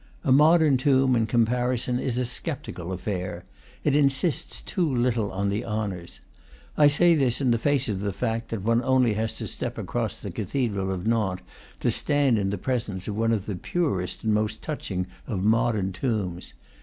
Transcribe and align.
A 0.23 0.31
modern 0.31 0.77
tomb, 0.77 1.15
in 1.15 1.27
com 1.27 1.45
parison, 1.45 1.99
is 1.99 2.17
a 2.17 2.25
sceptical 2.25 2.91
affair; 2.91 3.45
it 3.83 3.95
insists 3.95 4.59
too 4.59 4.89
little 4.91 5.31
on 5.31 5.49
the 5.49 5.63
honors. 5.63 6.21
I 6.75 6.87
say 6.87 7.13
this 7.13 7.39
in 7.39 7.51
the 7.51 7.59
face 7.59 7.87
of 7.87 7.99
the 7.99 8.11
fact 8.11 8.49
that 8.49 8.63
one 8.63 8.79
has 8.79 8.87
only 8.89 9.13
to 9.13 9.47
step 9.47 9.77
across 9.77 10.17
the 10.17 10.31
cathedral 10.31 10.91
of 10.91 11.05
Nantes 11.05 11.43
to 11.81 11.91
stand 11.91 12.39
in 12.39 12.49
the 12.49 12.57
presence 12.57 13.07
of 13.07 13.15
one 13.15 13.31
of 13.31 13.45
the 13.45 13.55
purest 13.55 14.23
and 14.23 14.33
most 14.33 14.63
touching 14.63 15.05
of 15.27 15.43
modern 15.43 15.91
tombs. 15.93 16.55